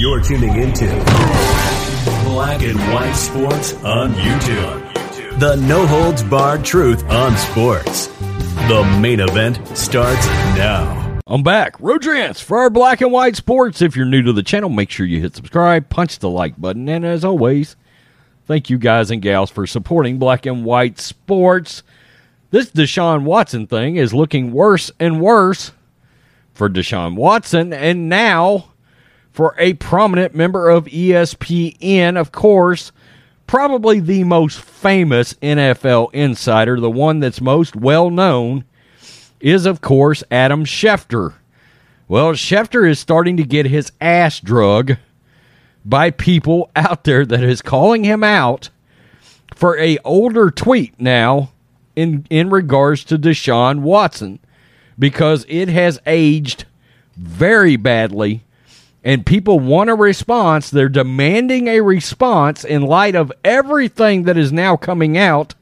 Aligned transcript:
You're 0.00 0.22
tuning 0.22 0.56
into 0.56 0.86
Black 2.24 2.62
and 2.62 2.78
White 2.90 3.12
Sports 3.12 3.74
on 3.84 4.14
YouTube. 4.14 5.38
The 5.38 5.56
no 5.56 5.86
holds 5.86 6.22
barred 6.22 6.64
truth 6.64 7.04
on 7.10 7.36
sports. 7.36 8.06
The 8.06 8.98
main 8.98 9.20
event 9.20 9.58
starts 9.76 10.26
now. 10.56 11.20
I'm 11.26 11.42
back. 11.42 11.78
Rodrance 11.80 12.40
for 12.40 12.60
our 12.60 12.70
black 12.70 13.02
and 13.02 13.12
white 13.12 13.36
sports. 13.36 13.82
If 13.82 13.94
you're 13.94 14.06
new 14.06 14.22
to 14.22 14.32
the 14.32 14.42
channel, 14.42 14.70
make 14.70 14.88
sure 14.88 15.04
you 15.04 15.20
hit 15.20 15.36
subscribe, 15.36 15.90
punch 15.90 16.18
the 16.18 16.30
like 16.30 16.58
button, 16.58 16.88
and 16.88 17.04
as 17.04 17.22
always, 17.22 17.76
thank 18.46 18.70
you 18.70 18.78
guys 18.78 19.10
and 19.10 19.20
gals 19.20 19.50
for 19.50 19.66
supporting 19.66 20.18
black 20.18 20.46
and 20.46 20.64
white 20.64 20.98
sports. 20.98 21.82
This 22.50 22.70
Deshaun 22.70 23.24
Watson 23.24 23.66
thing 23.66 23.96
is 23.96 24.14
looking 24.14 24.50
worse 24.50 24.90
and 24.98 25.20
worse 25.20 25.72
for 26.54 26.70
Deshaun 26.70 27.16
Watson, 27.16 27.74
and 27.74 28.08
now 28.08 28.70
for 29.32 29.54
a 29.58 29.74
prominent 29.74 30.34
member 30.34 30.68
of 30.68 30.86
ESPN, 30.86 32.18
of 32.18 32.32
course, 32.32 32.92
probably 33.46 34.00
the 34.00 34.24
most 34.24 34.60
famous 34.60 35.34
NFL 35.34 36.12
insider, 36.12 36.78
the 36.78 36.90
one 36.90 37.20
that's 37.20 37.40
most 37.40 37.76
well 37.76 38.10
known, 38.10 38.64
is 39.40 39.66
of 39.66 39.80
course 39.80 40.22
Adam 40.30 40.64
Schefter. 40.64 41.34
Well, 42.08 42.32
Schefter 42.32 42.88
is 42.88 42.98
starting 42.98 43.36
to 43.36 43.44
get 43.44 43.66
his 43.66 43.92
ass 44.00 44.40
drug 44.40 44.96
by 45.84 46.10
people 46.10 46.70
out 46.76 47.04
there 47.04 47.24
that 47.24 47.42
is 47.42 47.62
calling 47.62 48.04
him 48.04 48.22
out 48.22 48.70
for 49.54 49.78
a 49.78 49.98
older 50.04 50.50
tweet 50.50 51.00
now 51.00 51.52
in 51.96 52.26
in 52.30 52.50
regards 52.50 53.04
to 53.04 53.18
Deshaun 53.18 53.80
Watson 53.80 54.38
because 54.98 55.44
it 55.48 55.68
has 55.68 56.00
aged 56.06 56.64
very 57.16 57.76
badly 57.76 58.42
and 59.02 59.24
people 59.24 59.58
want 59.58 59.90
a 59.90 59.94
response. 59.94 60.70
They're 60.70 60.88
demanding 60.88 61.68
a 61.68 61.80
response 61.80 62.64
in 62.64 62.82
light 62.82 63.14
of 63.14 63.32
everything 63.44 64.24
that 64.24 64.36
is 64.36 64.52
now 64.52 64.76
coming 64.76 65.16
out 65.16 65.54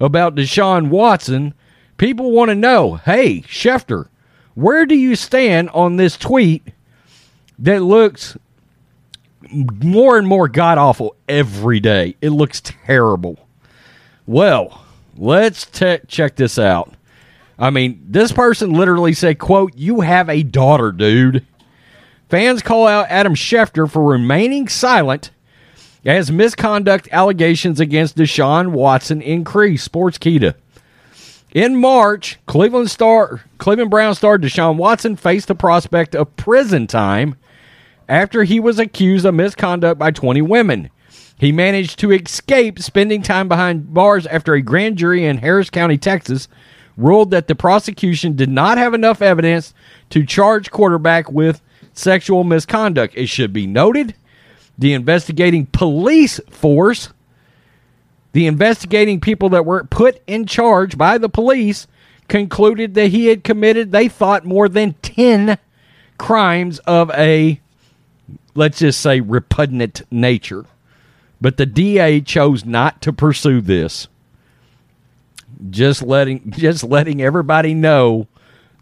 about 0.00 0.34
Deshaun 0.34 0.88
Watson. 0.88 1.54
People 1.96 2.32
want 2.32 2.48
to 2.48 2.54
know 2.54 2.94
hey, 2.96 3.42
Schefter, 3.42 4.08
where 4.54 4.86
do 4.86 4.96
you 4.96 5.14
stand 5.16 5.70
on 5.70 5.96
this 5.96 6.16
tweet 6.16 6.68
that 7.58 7.82
looks 7.82 8.36
more 9.50 10.18
and 10.18 10.26
more 10.26 10.48
god 10.48 10.78
awful 10.78 11.16
every 11.28 11.80
day? 11.80 12.16
It 12.20 12.30
looks 12.30 12.60
terrible. 12.60 13.38
Well, 14.26 14.84
let's 15.16 15.66
te- 15.66 16.00
check 16.08 16.36
this 16.36 16.58
out. 16.58 16.94
I 17.58 17.70
mean, 17.70 18.04
this 18.08 18.32
person 18.32 18.72
literally 18.72 19.12
said, 19.12 19.38
quote, 19.38 19.76
you 19.76 20.00
have 20.00 20.28
a 20.28 20.42
daughter, 20.42 20.90
dude. 20.90 21.46
Fans 22.32 22.62
call 22.62 22.86
out 22.86 23.08
Adam 23.10 23.34
Schefter 23.34 23.86
for 23.86 24.02
remaining 24.02 24.66
silent 24.66 25.32
as 26.02 26.32
misconduct 26.32 27.06
allegations 27.12 27.78
against 27.78 28.16
Deshaun 28.16 28.68
Watson 28.70 29.20
increase. 29.20 29.82
Sports 29.82 30.16
Sportskeeda. 30.16 30.54
In 31.52 31.76
March, 31.76 32.38
Cleveland 32.46 32.90
star 32.90 33.42
Cleveland 33.58 33.90
Brown 33.90 34.14
star 34.14 34.38
Deshaun 34.38 34.78
Watson 34.78 35.14
faced 35.14 35.48
the 35.48 35.54
prospect 35.54 36.14
of 36.14 36.34
prison 36.36 36.86
time 36.86 37.36
after 38.08 38.44
he 38.44 38.58
was 38.58 38.78
accused 38.78 39.26
of 39.26 39.34
misconduct 39.34 39.98
by 39.98 40.10
20 40.10 40.40
women. 40.40 40.88
He 41.38 41.52
managed 41.52 41.98
to 41.98 42.12
escape 42.12 42.78
spending 42.78 43.20
time 43.20 43.46
behind 43.46 43.92
bars 43.92 44.26
after 44.26 44.54
a 44.54 44.62
grand 44.62 44.96
jury 44.96 45.26
in 45.26 45.36
Harris 45.36 45.68
County, 45.68 45.98
Texas, 45.98 46.48
ruled 46.96 47.30
that 47.32 47.46
the 47.46 47.54
prosecution 47.54 48.36
did 48.36 48.48
not 48.48 48.78
have 48.78 48.94
enough 48.94 49.20
evidence 49.20 49.74
to 50.08 50.24
charge 50.24 50.70
quarterback 50.70 51.30
with 51.30 51.60
sexual 51.92 52.44
misconduct. 52.44 53.14
It 53.16 53.28
should 53.28 53.52
be 53.52 53.66
noted 53.66 54.14
the 54.78 54.94
investigating 54.94 55.66
police 55.66 56.40
force, 56.50 57.10
the 58.32 58.46
investigating 58.46 59.20
people 59.20 59.50
that 59.50 59.66
were 59.66 59.84
put 59.84 60.22
in 60.26 60.46
charge 60.46 60.96
by 60.96 61.18
the 61.18 61.28
police, 61.28 61.86
concluded 62.28 62.94
that 62.94 63.08
he 63.08 63.26
had 63.26 63.44
committed, 63.44 63.92
they 63.92 64.08
thought, 64.08 64.44
more 64.44 64.68
than 64.68 64.94
10 65.02 65.58
crimes 66.18 66.78
of 66.80 67.10
a, 67.10 67.60
let's 68.54 68.78
just 68.78 69.00
say, 69.00 69.20
repugnant 69.20 70.02
nature. 70.10 70.64
But 71.40 71.56
the 71.56 71.66
DA 71.66 72.20
chose 72.20 72.64
not 72.64 73.02
to 73.02 73.12
pursue 73.12 73.60
this. 73.60 74.08
Just 75.70 76.02
letting 76.02 76.50
just 76.56 76.82
letting 76.82 77.20
everybody 77.20 77.74
know 77.74 78.26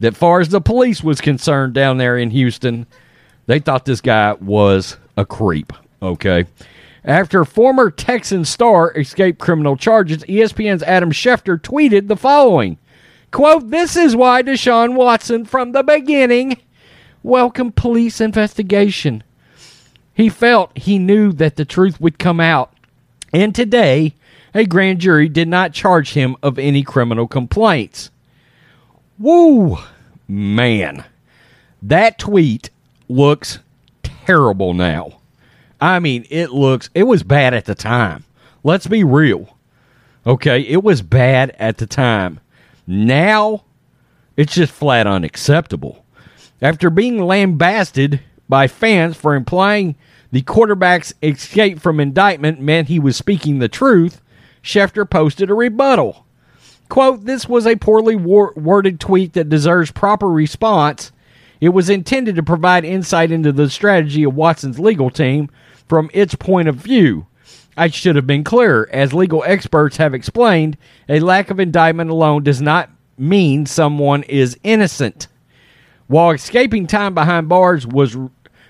that 0.00 0.16
far 0.16 0.41
as 0.41 0.49
the 0.49 0.61
police 0.61 1.03
was 1.03 1.21
concerned 1.21 1.75
down 1.75 1.99
there 1.99 2.19
in 2.19 2.31
Houston, 2.31 2.87
they 3.47 3.59
thought 3.59 3.84
this 3.84 4.00
guy 4.00 4.34
was 4.34 4.97
a 5.16 5.25
creep. 5.25 5.72
Okay. 6.03 6.47
After 7.05 7.44
former 7.44 7.91
Texan 7.91 8.44
star 8.44 8.93
escaped 8.97 9.38
criminal 9.38 9.77
charges, 9.77 10.25
ESPN's 10.25 10.83
Adam 10.83 11.12
Schefter 11.12 11.59
tweeted 11.59 12.09
the 12.09 12.16
following 12.16 12.78
quote, 13.31 13.71
This 13.71 13.97
is 13.97 14.16
why 14.16 14.43
Deshaun 14.43 14.94
Watson 14.94 15.44
from 15.44 15.72
the 15.72 15.83
beginning 15.83 16.61
welcomed 17.22 17.77
police 17.77 18.21
investigation. 18.21 19.22
He 20.15 20.28
felt 20.28 20.77
he 20.77 20.99
knew 20.99 21.32
that 21.32 21.56
the 21.56 21.65
truth 21.65 22.00
would 22.00 22.19
come 22.19 22.41
out. 22.41 22.72
And 23.32 23.55
today, 23.55 24.15
a 24.55 24.67
grand 24.67 24.99
jury 24.99 25.28
did 25.28 25.49
not 25.49 25.72
charge 25.72 26.12
him 26.12 26.37
of 26.43 26.59
any 26.59 26.82
criminal 26.82 27.27
complaints. 27.27 28.11
Woo! 29.20 29.76
Man, 30.26 31.04
that 31.82 32.19
tweet 32.19 32.70
looks 33.06 33.58
terrible 34.03 34.72
now. 34.72 35.20
I 35.78 35.98
mean, 35.98 36.25
it 36.31 36.53
looks, 36.53 36.88
it 36.94 37.03
was 37.03 37.22
bad 37.22 37.53
at 37.53 37.66
the 37.66 37.75
time. 37.75 38.25
Let's 38.64 38.86
be 38.86 39.04
real. 39.04 39.58
Okay, 40.26 40.60
it 40.62 40.82
was 40.82 41.03
bad 41.03 41.54
at 41.58 41.76
the 41.76 41.86
time. 41.86 42.41
Now, 42.86 43.64
it's 44.38 44.54
just 44.54 44.72
flat 44.72 45.06
unacceptable. 45.06 46.04
After 46.62 46.88
being 46.88 47.19
lambasted 47.19 48.20
by 48.48 48.69
fans 48.69 49.19
for 49.19 49.34
implying 49.34 49.97
the 50.32 50.42
quarterback's 50.42 51.12
escape 51.22 51.78
from 51.78 52.00
indictment 52.00 52.60
meant 52.60 52.88
he 52.88 52.98
was 52.98 53.16
speaking 53.19 53.58
the 53.58 53.69
truth, 53.69 54.22
Schefter 54.62 55.08
posted 55.08 55.50
a 55.50 55.54
rebuttal. 55.54 56.25
Quote, 56.91 57.25
this 57.25 57.49
was 57.49 57.67
a 57.69 57.77
poorly 57.77 58.17
wor- 58.17 58.53
worded 58.56 58.99
tweet 58.99 59.33
that 59.34 59.49
deserves 59.49 59.93
proper 59.93 60.28
response. 60.28 61.12
It 61.61 61.69
was 61.69 61.89
intended 61.89 62.34
to 62.34 62.43
provide 62.43 62.84
insight 62.84 63.31
into 63.31 63.53
the 63.53 63.71
strategy 63.71 64.25
of 64.25 64.34
Watson's 64.34 64.81
legal 64.81 65.09
team 65.09 65.49
from 65.89 66.11
its 66.12 66.34
point 66.34 66.69
of 66.69 66.75
view. 66.75 67.27
I 67.77 67.89
should 67.89 68.17
have 68.17 68.27
been 68.27 68.43
clearer. 68.43 68.89
As 68.93 69.15
legal 69.15 69.45
experts 69.47 69.99
have 69.99 70.15
explained, 70.15 70.77
a 71.09 71.21
lack 71.21 71.49
of 71.49 71.61
indictment 71.61 72.11
alone 72.11 72.43
does 72.43 72.61
not 72.61 72.91
mean 73.17 73.67
someone 73.67 74.25
is 74.25 74.59
innocent. 74.65 75.29
While 76.09 76.33
escaping 76.33 76.89
time 76.89 77.15
behind 77.15 77.49
bars 77.49 77.87
was 77.87 78.17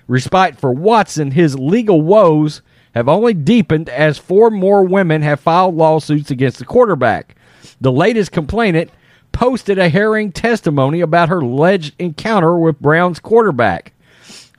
respite 0.07 0.59
for 0.59 0.71
Watson, 0.71 1.31
his 1.31 1.57
legal 1.57 2.03
woes 2.03 2.61
have 2.93 3.09
only 3.09 3.33
deepened 3.33 3.89
as 3.89 4.19
four 4.19 4.51
more 4.51 4.83
women 4.83 5.23
have 5.23 5.39
filed 5.39 5.75
lawsuits 5.75 6.29
against 6.29 6.59
the 6.59 6.65
quarterback. 6.65 7.35
The 7.79 7.91
latest 7.91 8.31
complainant 8.31 8.91
posted 9.31 9.77
a 9.77 9.89
harrowing 9.89 10.31
testimony 10.31 11.01
about 11.01 11.29
her 11.29 11.39
alleged 11.39 11.95
encounter 11.99 12.57
with 12.57 12.79
Brown's 12.79 13.19
quarterback. 13.19 13.93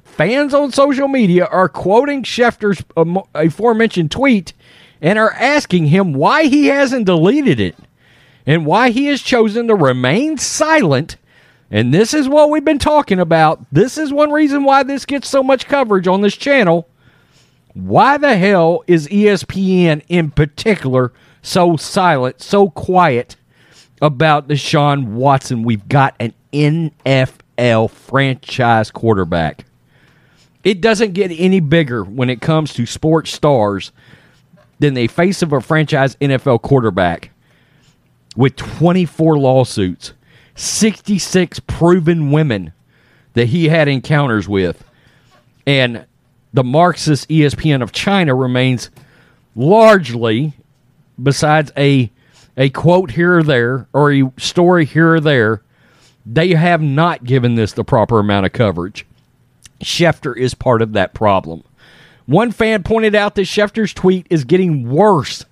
Fans 0.03 0.53
on 0.53 0.73
social 0.73 1.09
media 1.09 1.47
are 1.47 1.69
quoting 1.69 2.23
Schefter's 2.23 2.83
aforementioned 3.35 4.11
tweet 4.11 4.53
and 5.01 5.19
are 5.19 5.33
asking 5.33 5.87
him 5.87 6.13
why 6.13 6.45
he 6.45 6.67
hasn't 6.67 7.07
deleted 7.07 7.59
it 7.59 7.77
and 8.47 8.67
why 8.67 8.91
he 8.91 9.07
has 9.07 9.23
chosen 9.23 9.69
to 9.69 9.75
remain 9.75 10.39
silent. 10.39 11.17
And 11.71 11.93
this 11.95 12.13
is 12.13 12.29
what 12.29 12.51
we've 12.51 12.65
been 12.65 12.79
talking 12.79 13.19
about. 13.19 13.65
This 13.73 13.97
is 13.97 14.13
one 14.13 14.31
reason 14.31 14.65
why 14.65 14.83
this 14.83 15.07
gets 15.07 15.29
so 15.29 15.43
much 15.43 15.67
coverage 15.67 16.07
on 16.07 16.21
this 16.21 16.37
channel. 16.37 16.89
Why 17.73 18.19
the 18.19 18.37
hell 18.37 18.85
is 18.87 19.09
ESPN 19.09 20.03
in 20.09 20.31
particular 20.31 21.13
so 21.43 21.77
silent, 21.77 22.41
so 22.41 22.71
quiet 22.71 23.37
about 24.01 24.49
Deshaun 24.49 25.09
Watson. 25.09 25.63
We've 25.63 25.87
got 25.89 26.15
an 26.19 26.33
NFL 26.53 27.91
franchise 27.91 28.91
quarterback. 28.91 29.67
It 30.65 30.81
doesn't 30.81 31.13
get 31.13 31.33
any 31.33 31.61
bigger 31.61 32.05
when 32.05 32.31
it 32.31 32.41
comes 32.41 32.73
to 32.75 32.87
sports 32.87 33.33
stars 33.33 33.93
than 34.79 34.95
the 34.95 35.09
face 35.09 35.43
of 35.43 35.53
a 35.53 35.61
franchise 35.61 36.17
NFL 36.17 36.63
quarterback 36.63 37.31
with 38.37 38.57
24 38.57 39.39
lawsuits, 39.39 40.13
66 40.55 41.61
proven 41.61 42.31
women 42.31 42.73
that 43.35 43.47
he 43.47 43.69
had 43.69 43.89
encounters 43.89 44.49
with. 44.49 44.85
And 45.67 46.07
the 46.53 46.65
Marxist 46.65 47.29
ESPN 47.29 47.83
of 47.83 47.93
China 47.93 48.35
remains 48.35 48.91
largely 49.55 50.55
besides 51.23 51.73
a 51.77 52.11
a 52.57 52.69
quote 52.71 53.13
here 53.13 53.39
or 53.39 53.43
there 53.43 53.89
or 53.93 54.13
a 54.13 54.31
story 54.37 54.85
here 54.85 55.15
or 55.15 55.21
there, 55.21 55.63
they 56.27 56.51
have 56.51 56.83
not 56.83 57.25
given 57.25 57.55
this 57.55 57.73
the 57.73 57.85
proper 57.85 58.19
amount 58.19 58.47
of 58.47 58.53
coverage. 58.53 59.07
Schefter 59.83 60.37
is 60.37 60.55
part 60.55 60.83
of 60.83 60.93
that 60.93 61.15
problem. 61.15 61.65
One 62.27 62.53
fan 62.53 62.83
pointed 62.83 63.15
out 63.15 63.35
that 63.35 63.43
Schefter's 63.43 63.93
tweet 63.93 64.27
is 64.31 64.45
getting 64.45 64.89
worse 64.89 65.45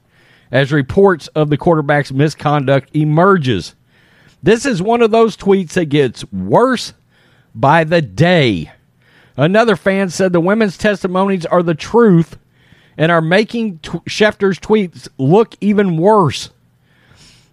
as 0.52 0.72
reports 0.72 1.28
of 1.28 1.50
the 1.50 1.56
quarterback's 1.56 2.12
misconduct 2.12 2.90
emerges. 2.94 3.75
This 4.43 4.64
is 4.64 4.81
one 4.81 5.02
of 5.02 5.11
those 5.11 5.37
tweets 5.37 5.72
that 5.72 5.87
gets 5.87 6.31
worse 6.32 6.93
by 7.55 7.84
the 7.84 8.00
day. 8.00 8.70
Another 9.37 9.76
fan 9.76 10.11
said 10.11 10.32
the 10.32 10.40
women's 10.40 10.78
testimonies 10.78 11.46
are 11.46 11.62
the 11.62 11.75
truth 11.75 12.38
and 13.00 13.11
are 13.11 13.23
making 13.23 13.79
t- 13.79 13.93
Schefter's 14.00 14.58
tweets 14.58 15.08
look 15.17 15.56
even 15.62 15.97
worse. 15.97 16.50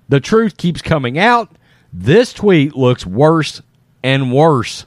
The 0.10 0.20
truth 0.20 0.58
keeps 0.58 0.82
coming 0.82 1.18
out. 1.18 1.50
This 1.94 2.34
tweet 2.34 2.76
looks 2.76 3.06
worse 3.06 3.62
and 4.04 4.34
worse. 4.34 4.86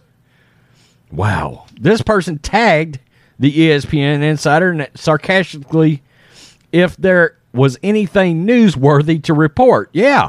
Wow. 1.11 1.65
This 1.81 2.03
person 2.03 2.39
tagged 2.41 2.99
the 3.39 3.51
ESPN 3.51 4.23
insider 4.23 4.71
and 4.71 4.87
sarcastically 4.95 6.03
if 6.73 6.95
there 6.99 7.39
was 7.55 7.79
anything 7.83 8.47
newsworthy 8.47 9.23
to 9.25 9.33
report. 9.33 9.89
Yeah. 9.95 10.29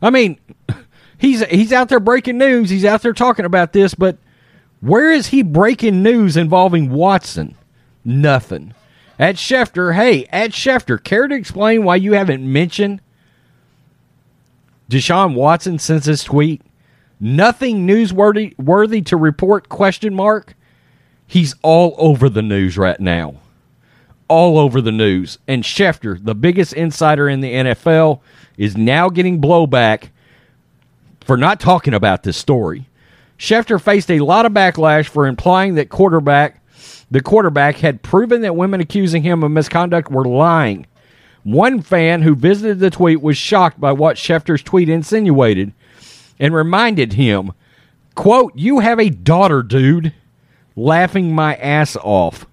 I 0.00 0.08
mean, 0.08 0.38
he's 1.18 1.44
he's 1.48 1.70
out 1.74 1.90
there 1.90 2.00
breaking 2.00 2.38
news. 2.38 2.70
He's 2.70 2.86
out 2.86 3.02
there 3.02 3.12
talking 3.12 3.44
about 3.44 3.74
this, 3.74 3.92
but 3.92 4.16
where 4.80 5.12
is 5.12 5.26
he 5.26 5.42
breaking 5.42 6.02
news 6.02 6.38
involving 6.38 6.88
Watson? 6.88 7.56
Nothing. 8.06 8.72
At 9.20 9.34
Schefter, 9.34 9.96
hey, 9.96 10.24
at 10.32 10.52
Schefter, 10.52 11.04
care 11.04 11.28
to 11.28 11.34
explain 11.34 11.84
why 11.84 11.96
you 11.96 12.14
haven't 12.14 12.50
mentioned 12.50 13.02
Deshaun 14.90 15.34
Watson 15.34 15.78
since 15.78 16.06
his 16.06 16.24
tweet? 16.24 16.62
Nothing 17.20 17.86
newsworthy 17.86 18.58
worthy 18.58 19.02
to 19.02 19.18
report 19.18 19.68
question 19.68 20.14
mark. 20.14 20.54
He's 21.26 21.54
all 21.60 21.94
over 21.98 22.30
the 22.30 22.40
news 22.40 22.78
right 22.78 22.98
now. 22.98 23.34
All 24.26 24.58
over 24.58 24.80
the 24.80 24.90
news. 24.90 25.38
And 25.46 25.64
Schefter, 25.64 26.24
the 26.24 26.34
biggest 26.34 26.72
insider 26.72 27.28
in 27.28 27.42
the 27.42 27.52
NFL, 27.52 28.20
is 28.56 28.74
now 28.74 29.10
getting 29.10 29.38
blowback 29.38 30.08
for 31.20 31.36
not 31.36 31.60
talking 31.60 31.92
about 31.92 32.22
this 32.22 32.38
story. 32.38 32.88
Schefter 33.38 33.78
faced 33.78 34.10
a 34.10 34.20
lot 34.20 34.46
of 34.46 34.52
backlash 34.52 35.08
for 35.08 35.26
implying 35.26 35.74
that 35.74 35.90
quarterback 35.90 36.59
the 37.10 37.20
quarterback 37.20 37.76
had 37.76 38.02
proven 38.02 38.42
that 38.42 38.56
women 38.56 38.80
accusing 38.80 39.22
him 39.22 39.42
of 39.42 39.50
misconduct 39.50 40.10
were 40.10 40.24
lying. 40.24 40.86
One 41.42 41.80
fan 41.82 42.22
who 42.22 42.34
visited 42.34 42.78
the 42.78 42.90
tweet 42.90 43.20
was 43.20 43.36
shocked 43.36 43.80
by 43.80 43.92
what 43.92 44.16
Schefter's 44.16 44.62
tweet 44.62 44.88
insinuated 44.88 45.72
and 46.38 46.54
reminded 46.54 47.14
him, 47.14 47.52
quote, 48.14 48.52
You 48.54 48.80
have 48.80 49.00
a 49.00 49.10
daughter, 49.10 49.62
dude. 49.62 50.12
Laughing 50.76 51.34
my 51.34 51.56
ass 51.56 51.96
off. 51.96 52.46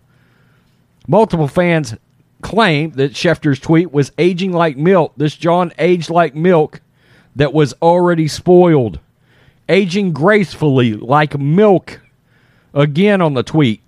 Multiple 1.07 1.48
fans 1.48 1.95
claimed 2.42 2.95
that 2.95 3.13
Schefter's 3.13 3.60
tweet 3.60 3.92
was 3.92 4.12
aging 4.18 4.51
like 4.51 4.75
milk. 4.75 5.13
This 5.18 5.36
John 5.36 5.71
aged 5.77 6.10
like 6.10 6.36
milk 6.36 6.81
that 7.36 7.53
was 7.53 7.74
already 7.81 8.27
spoiled, 8.27 9.00
aging 9.69 10.13
gracefully 10.13 10.94
like 10.94 11.38
milk. 11.38 12.01
Again 12.74 13.21
on 13.21 13.33
the 13.33 13.44
tweet. 13.44 13.81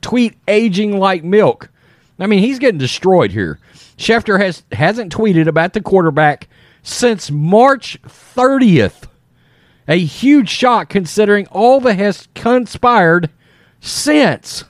Tweet 0.00 0.36
aging 0.48 0.98
like 0.98 1.24
milk. 1.24 1.70
I 2.18 2.26
mean, 2.26 2.40
he's 2.40 2.58
getting 2.58 2.78
destroyed 2.78 3.32
here. 3.32 3.58
Schefter 3.96 4.40
has 4.40 4.62
hasn't 4.72 5.14
tweeted 5.14 5.46
about 5.46 5.72
the 5.72 5.80
quarterback 5.80 6.48
since 6.82 7.30
March 7.30 8.00
30th. 8.02 9.08
A 9.88 9.98
huge 9.98 10.48
shock 10.48 10.88
considering 10.88 11.46
all 11.48 11.80
that 11.80 11.94
has 11.94 12.28
conspired 12.34 13.30
since. 13.80 14.64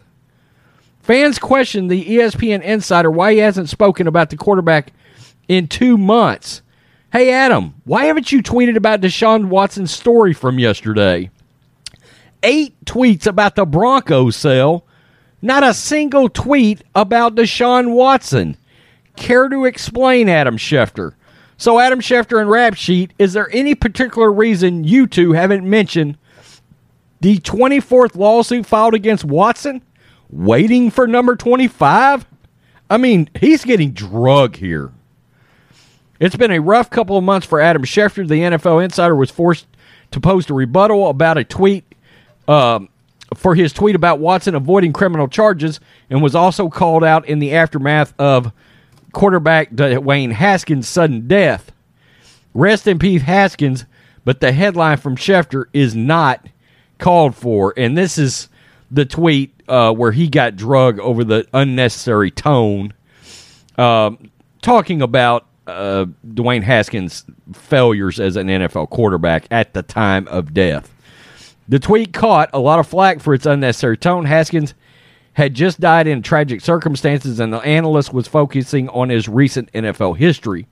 Fans 1.03 1.38
question 1.38 1.88
the 1.88 2.05
ESPN 2.05 2.62
insider 2.62 3.11
why 3.11 3.33
he 3.33 3.38
hasn't 3.38 3.69
spoken 3.69 4.06
about 4.06 4.31
the 4.31 4.37
quarterback 4.37 4.93
in 5.49 5.67
two 5.67 5.99
months. 5.99 6.62
Hey, 7.12 7.33
Adam, 7.33 7.75
why 7.85 8.05
haven't 8.05 8.31
you 8.31 8.41
tweeted 8.41 8.76
about 8.76 9.00
Deshaun 9.00 9.47
Watson's 9.47 9.91
story 9.91 10.33
from 10.33 10.61
yesterday? 10.61 11.31
Eight 12.44 12.76
tweets 12.85 13.26
about 13.26 13.56
the 13.56 13.67
Broncos 13.67 14.37
sale, 14.37 14.87
not 15.43 15.65
a 15.65 15.75
single 15.75 16.29
tweet 16.29 16.83
about 16.95 17.35
Deshaun 17.35 17.93
Watson. 17.93 18.57
Care 19.17 19.49
to 19.49 19.65
explain, 19.65 20.29
Adam 20.29 20.57
Schefter? 20.57 21.15
So, 21.57 21.79
Adam 21.79 22.01
Schefter 22.01 22.41
and 22.41 22.51
Rap 22.51 22.75
Sheet, 22.75 23.13
is 23.19 23.35
there 23.35 23.49
any 23.53 23.75
particular 23.75 24.33
reason 24.33 24.85
you 24.85 25.07
two 25.07 25.33
haven't 25.33 25.69
mentioned 25.69 26.17
the 27.21 27.39
24th 27.39 28.17
lawsuit 28.17 28.65
filed 28.65 28.95
against 28.95 29.25
Watson? 29.25 29.83
Waiting 30.31 30.91
for 30.91 31.07
number 31.07 31.37
25? 31.37 32.25
I 32.89 32.97
mean, 32.97 33.29
he's 33.39 33.65
getting 33.65 33.93
drug 33.93 34.57
here. 34.57 34.93
It's 36.19 36.37
been 36.37 36.51
a 36.51 36.61
rough 36.61 36.91
couple 36.91 37.17
of 37.17 37.25
months 37.25 37.47
for 37.47 37.61
Adam 37.61 37.83
Schefter. 37.85 38.27
The 38.27 38.41
NFL 38.41 38.83
insider 38.85 39.17
was 39.17 39.31
forced 39.31 39.67
to 40.11 40.21
post 40.21 40.51
a 40.51 40.55
rebuttal 40.55 41.09
about 41.09 41.39
a 41.39 41.45
tweet 41.45 41.85
um, 42.49 42.89
for 43.35 43.55
his 43.55 43.73
tweet 43.73 43.94
about 43.94 44.19
Watson 44.19 44.55
avoiding 44.55 44.93
criminal 44.93 45.29
charges 45.29 45.81
and 46.09 46.23
was 46.23 46.35
also 46.35 46.69
called 46.69 47.05
out 47.05 47.27
in 47.27 47.38
the 47.38 47.55
aftermath 47.55 48.12
of 48.19 48.53
quarterback 49.12 49.71
Dwayne 49.73 50.32
Haskins' 50.32 50.88
sudden 50.88 51.29
death. 51.29 51.73
Rest 52.55 52.87
in 52.87 52.99
peace, 52.99 53.23
Haskins, 53.23 53.85
but 54.25 54.41
the 54.41 54.53
headline 54.53 54.97
from 54.97 55.17
Schefter 55.17 55.67
is 55.73 55.94
not 55.94 56.47
called 56.99 57.35
for. 57.35 57.73
And 57.77 57.97
this 57.97 58.19
is 58.19 58.49
the 58.91 59.05
tweet 59.05 59.55
uh, 59.69 59.93
where 59.93 60.12
he 60.12 60.29
got 60.29 60.56
drug 60.56 60.99
over 60.99 61.23
the 61.23 61.47
unnecessary 61.55 62.31
tone, 62.31 62.93
uh, 63.79 64.11
talking 64.62 65.00
about 65.00 65.47
uh, 65.67 66.06
Dwayne 66.26 66.62
Haskins' 66.62 67.25
failures 67.53 68.19
as 68.19 68.37
an 68.37 68.49
NFL 68.49 68.91
quarterback 68.91 69.47
at 69.50 69.73
the 69.75 69.83
time 69.83 70.26
of 70.29 70.53
death. 70.53 70.93
The 71.71 71.79
tweet 71.79 72.13
caught 72.13 72.51
a 72.53 72.59
lot 72.59 72.81
of 72.81 72.89
flack 72.89 73.21
for 73.21 73.33
its 73.33 73.47
unnecessary 73.47 73.97
tone. 73.97 74.25
Haskins 74.25 74.75
had 75.35 75.55
just 75.55 75.79
died 75.79 76.09
in 76.09 76.21
tragic 76.21 76.61
circumstances, 76.61 77.39
and 77.39 77.53
the 77.53 77.61
analyst 77.61 78.13
was 78.13 78.27
focusing 78.27 78.89
on 78.89 79.09
his 79.09 79.29
recent 79.29 79.73
NFL 79.73 80.17
history. 80.17 80.67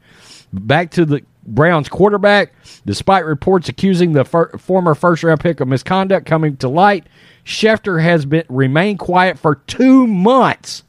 Back 0.52 0.90
to 0.92 1.04
the 1.04 1.22
Browns 1.46 1.88
quarterback, 1.88 2.52
despite 2.84 3.24
reports 3.24 3.68
accusing 3.68 4.12
the 4.12 4.24
fir- 4.24 4.58
former 4.58 4.96
first 4.96 5.22
round 5.22 5.38
pick 5.38 5.60
of 5.60 5.68
misconduct 5.68 6.26
coming 6.26 6.56
to 6.56 6.68
light, 6.68 7.06
Schefter 7.44 8.02
has 8.02 8.26
been 8.26 8.44
remained 8.48 8.98
quiet 8.98 9.38
for 9.38 9.54
two 9.54 10.04
months. 10.04 10.82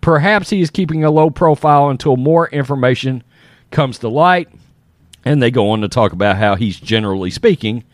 Perhaps 0.00 0.50
he 0.50 0.60
is 0.60 0.68
keeping 0.68 1.04
a 1.04 1.12
low 1.12 1.30
profile 1.30 1.90
until 1.90 2.16
more 2.16 2.48
information 2.48 3.22
comes 3.70 4.00
to 4.00 4.08
light. 4.08 4.48
And 5.24 5.40
they 5.40 5.52
go 5.52 5.70
on 5.70 5.80
to 5.82 5.88
talk 5.88 6.12
about 6.12 6.38
how 6.38 6.56
he's 6.56 6.80
generally 6.80 7.30
speaking 7.30 7.84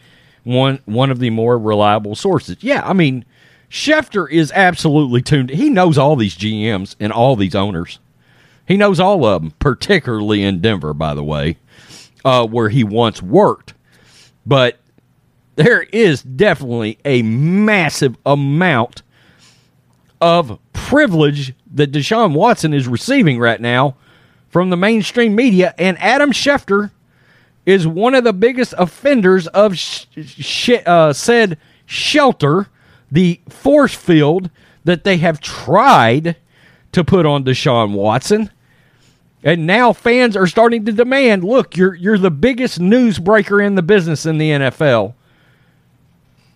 one 0.48 0.80
one 0.86 1.10
of 1.10 1.18
the 1.18 1.30
more 1.30 1.58
reliable 1.58 2.14
sources. 2.14 2.56
Yeah, 2.60 2.82
I 2.84 2.94
mean, 2.94 3.24
Schefter 3.70 4.30
is 4.30 4.50
absolutely 4.52 5.20
tuned. 5.20 5.50
He 5.50 5.68
knows 5.68 5.98
all 5.98 6.16
these 6.16 6.36
GMs 6.36 6.96
and 6.98 7.12
all 7.12 7.36
these 7.36 7.54
owners. 7.54 7.98
He 8.66 8.76
knows 8.76 8.98
all 8.98 9.24
of 9.26 9.42
them, 9.42 9.52
particularly 9.58 10.42
in 10.42 10.60
Denver, 10.60 10.94
by 10.94 11.14
the 11.14 11.22
way, 11.24 11.58
uh, 12.24 12.46
where 12.46 12.70
he 12.70 12.82
once 12.82 13.22
worked. 13.22 13.74
But 14.46 14.78
there 15.56 15.82
is 15.82 16.22
definitely 16.22 16.98
a 17.04 17.22
massive 17.22 18.16
amount 18.24 19.02
of 20.20 20.58
privilege 20.72 21.54
that 21.74 21.92
Deshaun 21.92 22.32
Watson 22.32 22.72
is 22.72 22.88
receiving 22.88 23.38
right 23.38 23.60
now 23.60 23.96
from 24.48 24.70
the 24.70 24.76
mainstream 24.76 25.34
media, 25.34 25.74
and 25.78 25.98
Adam 25.98 26.32
Schefter 26.32 26.90
is 27.68 27.86
one 27.86 28.14
of 28.14 28.24
the 28.24 28.32
biggest 28.32 28.72
offenders 28.78 29.46
of 29.48 29.76
sh- 29.76 30.06
sh- 30.16 30.70
uh, 30.86 31.12
said 31.12 31.58
shelter, 31.84 32.68
the 33.12 33.42
force 33.50 33.94
field 33.94 34.48
that 34.84 35.04
they 35.04 35.18
have 35.18 35.38
tried 35.38 36.36
to 36.92 37.04
put 37.04 37.26
on 37.26 37.44
Deshaun 37.44 37.92
Watson. 37.92 38.50
And 39.44 39.66
now 39.66 39.92
fans 39.92 40.34
are 40.34 40.46
starting 40.46 40.86
to 40.86 40.92
demand, 40.92 41.44
look, 41.44 41.76
you're 41.76 41.94
you're 41.94 42.16
the 42.16 42.30
biggest 42.30 42.80
newsbreaker 42.80 43.64
in 43.64 43.74
the 43.74 43.82
business 43.82 44.24
in 44.24 44.38
the 44.38 44.50
NFL. 44.50 45.12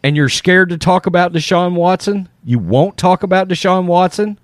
And 0.03 0.17
you're 0.17 0.31
scared 0.31 0.71
to 0.71 0.79
talk 0.79 1.05
about 1.05 1.35
Deshaun 1.35 1.75
Watson? 1.75 2.31
You 2.43 2.59
won't 2.59 2.97
talk 2.97 3.23
about 3.23 3.49
Deshaun 3.49 3.85
Watson? 3.85 4.39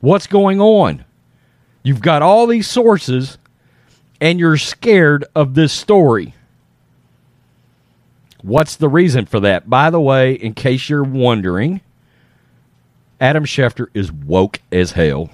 What's 0.00 0.26
going 0.26 0.60
on? 0.60 1.04
You've 1.84 2.02
got 2.02 2.20
all 2.20 2.48
these 2.48 2.66
sources 2.66 3.38
and 4.20 4.38
you're 4.38 4.56
scared 4.56 5.24
of 5.34 5.54
this 5.54 5.72
story. 5.72 6.34
What's 8.42 8.76
the 8.76 8.88
reason 8.88 9.26
for 9.26 9.40
that? 9.40 9.70
By 9.70 9.90
the 9.90 10.00
way, 10.00 10.34
in 10.34 10.54
case 10.54 10.88
you're 10.88 11.02
wondering, 11.02 11.80
Adam 13.20 13.44
Schefter 13.44 13.86
is 13.94 14.12
woke 14.12 14.60
as 14.70 14.92
hell. 14.92 15.30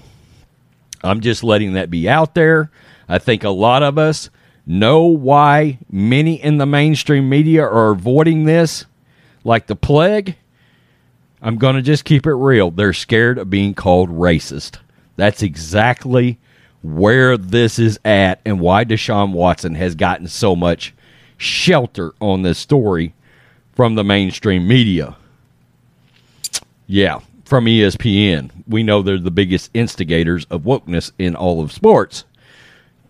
I'm 1.03 1.21
just 1.21 1.43
letting 1.43 1.73
that 1.73 1.91
be 1.91 2.09
out 2.09 2.35
there. 2.35 2.71
I 3.09 3.19
think 3.19 3.43
a 3.43 3.51
lot 3.51 3.83
of 3.83 3.99
us 3.99 4.31
know 4.67 5.07
why 5.07 5.79
many 5.91 6.41
in 6.41 6.59
the 6.59 6.67
mainstream 6.67 7.29
media 7.29 7.65
are 7.65 7.91
avoiding 7.91 8.45
this 8.45 8.87
like 9.43 9.67
the 9.67 9.77
plague. 9.77 10.37
I'm 11.43 11.57
going 11.57 11.75
to 11.77 11.83
just 11.83 12.05
keep 12.05 12.27
it 12.27 12.35
real. 12.35 12.71
They're 12.71 12.93
scared 12.93 13.39
of 13.39 13.51
being 13.51 13.75
called 13.75 14.11
racist. 14.11 14.79
That's 15.17 15.43
exactly 15.43 16.39
where 16.83 17.37
this 17.37 17.79
is 17.79 17.99
at 18.05 18.41
and 18.45 18.61
why 18.61 18.85
Deshaun 18.85 19.33
Watson 19.33 19.75
has 19.75 19.95
gotten 19.95 20.27
so 20.27 20.57
much 20.57 20.95
shelter 21.37 22.13
on 22.21 22.43
this 22.43 22.59
story 22.59 23.15
from 23.73 23.95
the 23.95 24.05
mainstream 24.05 24.67
media. 24.67 25.17
Yeah, 26.87 27.21
from 27.45 27.67
ESPN. 27.67 28.51
We 28.67 28.83
know 28.83 29.03
they're 29.03 29.19
the 29.19 29.31
biggest 29.31 29.71
instigators 29.75 30.45
of 30.47 30.63
wokeness 30.63 31.13
in 31.19 31.37
all 31.37 31.63
of 31.63 31.73
sports. 31.73 32.25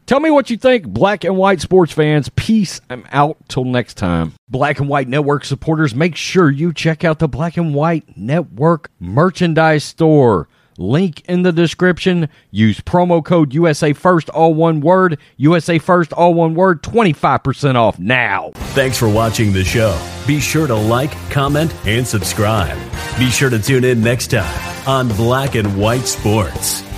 Tell 0.07 0.19
me 0.19 0.31
what 0.31 0.51
you 0.51 0.57
think, 0.57 0.89
black 0.89 1.23
and 1.23 1.37
white 1.37 1.61
sports 1.61 1.93
fans. 1.93 2.29
Peace. 2.35 2.81
I'm 2.91 3.07
out 3.13 3.37
till 3.49 3.65
next 3.65 3.95
time. 3.95 4.33
Black 4.49 4.81
and 4.81 4.89
White 4.89 5.07
Network 5.07 5.45
supporters, 5.45 5.95
make 5.95 6.17
sure 6.17 6.51
you 6.51 6.73
check 6.73 7.05
out 7.05 7.21
the 7.21 7.29
Black 7.29 7.57
and 7.57 7.75
White 7.75 8.17
Network 8.17 8.91
merchandise 8.99 9.85
store. 9.85 10.49
Link 10.81 11.23
in 11.29 11.43
the 11.43 11.53
description. 11.53 12.29
Use 12.51 12.81
promo 12.81 13.23
code 13.23 13.53
USA 13.53 13.93
First, 13.93 14.31
all 14.31 14.55
one 14.55 14.81
word. 14.81 15.19
USA 15.37 15.79
First, 15.79 16.13
all 16.15 16.33
one 16.33 16.55
word. 16.55 16.83
25% 16.83 17.75
off 17.75 17.99
now. 17.99 18.51
Thanks 18.73 18.97
for 18.97 19.09
watching 19.09 19.53
the 19.53 19.63
show. 19.63 20.01
Be 20.27 20.41
sure 20.41 20.67
to 20.67 20.75
like, 20.75 21.13
comment, 21.31 21.75
and 21.87 22.07
subscribe. 22.07 22.79
Be 23.19 23.29
sure 23.29 23.51
to 23.51 23.59
tune 23.59 23.85
in 23.85 24.01
next 24.01 24.29
time 24.29 24.89
on 24.89 25.09
Black 25.09 25.55
and 25.55 25.79
White 25.79 26.07
Sports. 26.07 26.90